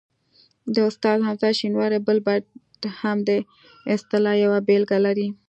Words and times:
د 0.73 0.75
استاد 0.89 1.17
حمزه 1.27 1.49
شینواري 1.59 1.99
بل 2.07 2.17
بیت 2.27 2.45
هم 3.01 3.17
د 3.29 3.29
اصطلاح 3.95 4.35
یوه 4.45 4.59
بېلګه 4.67 4.97
لري 5.05 5.27